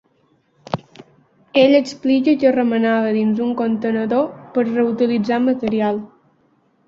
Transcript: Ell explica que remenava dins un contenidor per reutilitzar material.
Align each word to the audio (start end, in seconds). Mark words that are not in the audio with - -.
Ell 1.63 1.75
explica 1.79 2.33
que 2.43 2.53
remenava 2.55 3.11
dins 3.17 3.43
un 3.49 3.53
contenidor 3.59 4.25
per 4.55 4.67
reutilitzar 4.71 5.39
material. 5.51 6.01